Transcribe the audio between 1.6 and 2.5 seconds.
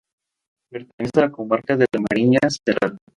de la Mariña